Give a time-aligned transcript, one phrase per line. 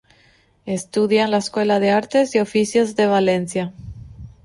[0.65, 3.71] Estudia en la Escuela de Artes y Oficios de Valencia.